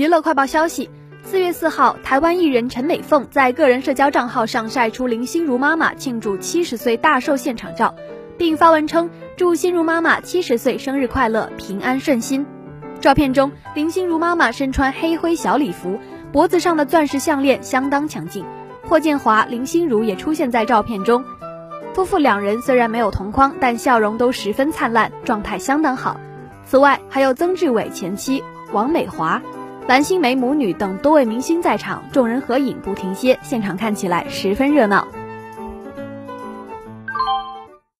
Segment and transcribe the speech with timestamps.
[0.00, 0.88] 娱乐快报消息：
[1.22, 7.94] 四月四号，台湾艺人陈美凤在个人社交账号上晒出林心如妈妈庆祝七十岁大寿现场照，
[8.38, 12.46] 并发文称祝心如妈妈七十岁生日快乐，平安顺心。
[12.98, 15.98] 照片中，林心如妈妈身穿黑灰小礼服，
[16.32, 18.42] 脖子上的钻石项链相当强劲。
[18.88, 21.22] 霍建华、林心如也出现在照片中，
[21.92, 26.18] 夫妇两人虽然没有同框，但笑容都十分灿烂，状态相当好。
[26.64, 28.42] 此外，还有曾志伟前妻
[28.72, 29.42] 王美华。
[29.90, 35.04] 蓝心湄母女等多位明星在场，众人合影不停歇，现场看起来十分热闹。